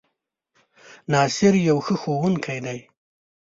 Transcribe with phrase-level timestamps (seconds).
[1.13, 2.79] ناصر يو ښۀ ښوونکی دی